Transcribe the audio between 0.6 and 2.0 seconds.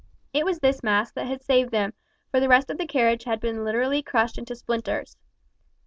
mass that saved them,